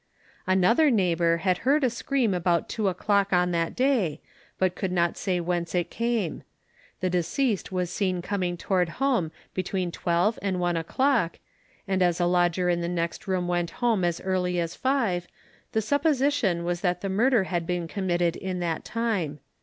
[0.47, 4.19] Another neighbour had heard a scream about two o'clock on that day,
[4.57, 6.41] but could not say whence it came.
[7.01, 11.37] The deceased was seen coming toward home between twelve and one o'clock,
[11.87, 15.27] and as the lodger in the next room went home as early as five,
[15.71, 19.37] the supposition was that the murder had been committed in that time.